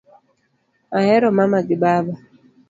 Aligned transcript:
Ahero 0.97 1.27
mama 1.37 1.59
gi 1.67 1.75
baba 1.81 2.13